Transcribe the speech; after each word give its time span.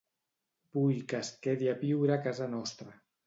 Vull 0.77 1.03
que 1.11 1.19
es 1.25 1.29
quedi 1.47 1.69
a 1.73 1.77
viure 1.83 2.17
a 2.17 2.19
casa 2.29 2.51
nostra. 2.57 2.99